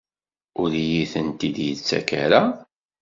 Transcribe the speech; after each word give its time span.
Ur 0.61 0.69
iyi-tent-id-yettak 0.81 2.09
ara? 2.23 2.41